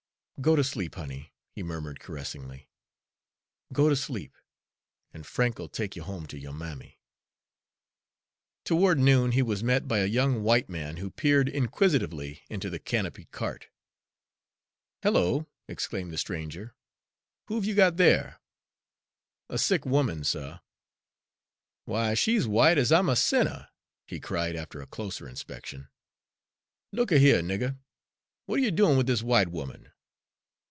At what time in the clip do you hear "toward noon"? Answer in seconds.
8.65-9.33